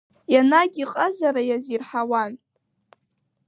[0.33, 2.33] Ианагь иҟазара иазирҳауан.